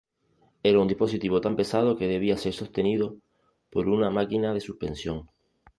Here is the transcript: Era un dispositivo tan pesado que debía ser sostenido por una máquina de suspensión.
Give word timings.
Era 0.69 0.79
un 0.79 0.87
dispositivo 0.87 1.41
tan 1.41 1.55
pesado 1.55 1.95
que 1.95 2.07
debía 2.07 2.35
ser 2.35 2.53
sostenido 2.53 3.17
por 3.69 3.87
una 3.87 4.09
máquina 4.09 4.51
de 4.51 4.59
suspensión. 4.59 5.29